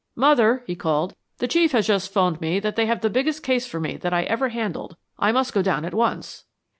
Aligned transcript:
"Mother," 0.15 0.63
he 0.65 0.73
called. 0.75 1.13
"The 1.37 1.47
Chief 1.47 1.73
has 1.73 1.85
just 1.85 2.11
'phoned 2.11 2.41
me 2.41 2.59
that 2.59 2.75
they 2.75 2.87
have 2.87 3.01
the 3.01 3.09
biggest 3.11 3.43
case 3.43 3.67
for 3.67 3.79
me 3.79 3.97
that 3.97 4.15
I 4.15 4.23
ever 4.23 4.49
handled. 4.49 4.97
I 5.19 5.31
must 5.31 5.53
go 5.53 5.61
down 5.61 5.85
at 5.85 5.93
once." 5.93 6.45